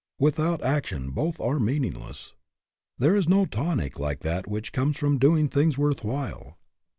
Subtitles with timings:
[0.17, 2.33] Without action both are meaningless.
[2.97, 6.57] There is no tonic like that which comes from doing things worth while.